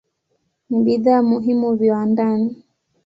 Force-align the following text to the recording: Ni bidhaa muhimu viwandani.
Ni 0.69 0.77
bidhaa 0.85 1.21
muhimu 1.29 1.69
viwandani. 1.75 2.49